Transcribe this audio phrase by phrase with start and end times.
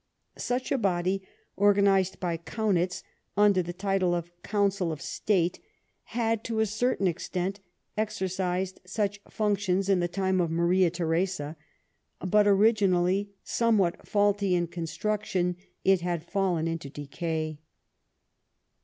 [0.39, 1.21] Such a body,
[1.59, 3.03] organised by Kaunitz
[3.37, 5.59] under the title of Council of State,
[6.17, 7.59] had to a certain extent
[7.95, 11.55] exercised such functions in the time of Maria Theresa,
[12.19, 17.59] but, originally somewhat faulty in construction, it had fallen into decay.